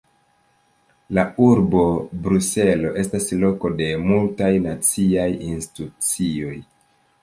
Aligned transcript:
La 1.17 1.25
Urbo 1.47 1.83
Bruselo 2.25 2.95
estas 3.03 3.31
loko 3.45 3.73
de 3.85 3.93
multaj 4.09 4.53
naciaj 4.69 5.31
institucioj. 5.55 6.57